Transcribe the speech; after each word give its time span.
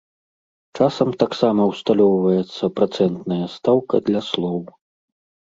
Часам 0.77 1.09
таксама 1.23 1.61
ўсталёўваецца 1.71 2.71
працэнтная 2.81 3.45
стаўка 3.59 3.95
для 4.09 4.25
слоў. 4.31 4.59